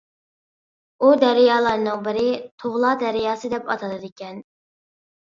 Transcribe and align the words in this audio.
ئۇ 1.03 1.11
دەريالارنىڭ 1.25 2.03
بىرى 2.09 2.25
‹‹تۇغلا 2.65 2.97
دەرياسى›› 3.07 3.49
دەپ 3.57 3.73
ئاتىلىدىكەن. 3.73 4.45